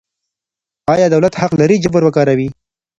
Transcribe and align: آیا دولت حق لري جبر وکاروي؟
آیا 0.93 1.07
دولت 1.15 1.33
حق 1.41 1.51
لري 1.61 1.75
جبر 1.83 2.01
وکاروي؟ 2.05 2.47